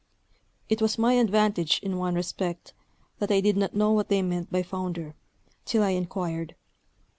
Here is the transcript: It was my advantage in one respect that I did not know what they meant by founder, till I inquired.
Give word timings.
It 0.67 0.81
was 0.81 0.97
my 0.97 1.13
advantage 1.13 1.79
in 1.83 1.99
one 1.99 2.15
respect 2.15 2.73
that 3.19 3.29
I 3.29 3.39
did 3.39 3.55
not 3.55 3.75
know 3.75 3.91
what 3.91 4.09
they 4.09 4.23
meant 4.23 4.51
by 4.51 4.63
founder, 4.63 5.13
till 5.63 5.83
I 5.83 5.89
inquired. 5.89 6.55